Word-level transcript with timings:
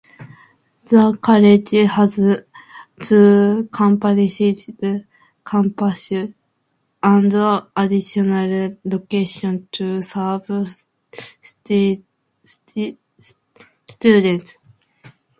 The 0.85 1.15
college 1.21 1.69
has 1.93 2.15
two 2.99 3.69
comprehensive 3.71 5.05
campuses 5.45 6.33
and 7.03 7.33
additional 7.77 8.77
locations 8.83 9.67
to 9.73 10.01
serve 10.01 10.49
students. 11.43 12.17